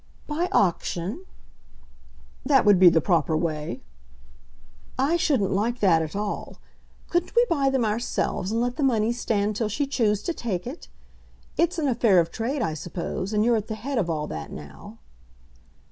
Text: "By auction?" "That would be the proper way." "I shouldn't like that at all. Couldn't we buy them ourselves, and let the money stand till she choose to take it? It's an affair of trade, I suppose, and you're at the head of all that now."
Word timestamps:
"By 0.25 0.49
auction?" 0.51 1.25
"That 2.43 2.65
would 2.65 2.79
be 2.79 2.89
the 2.89 2.99
proper 3.01 3.37
way." 3.37 3.81
"I 4.97 5.15
shouldn't 5.15 5.51
like 5.51 5.79
that 5.79 6.01
at 6.01 6.15
all. 6.15 6.57
Couldn't 7.07 7.35
we 7.35 7.45
buy 7.47 7.69
them 7.69 7.85
ourselves, 7.85 8.51
and 8.51 8.59
let 8.59 8.77
the 8.77 8.83
money 8.83 9.11
stand 9.11 9.55
till 9.55 9.69
she 9.69 9.85
choose 9.85 10.23
to 10.23 10.33
take 10.33 10.65
it? 10.65 10.87
It's 11.55 11.77
an 11.77 11.87
affair 11.87 12.19
of 12.19 12.31
trade, 12.31 12.63
I 12.63 12.73
suppose, 12.73 13.31
and 13.31 13.45
you're 13.45 13.57
at 13.57 13.67
the 13.67 13.75
head 13.75 13.99
of 13.99 14.09
all 14.09 14.25
that 14.25 14.51
now." 14.51 14.97